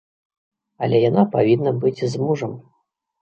[0.85, 2.57] Але яна павінна быць з мужам.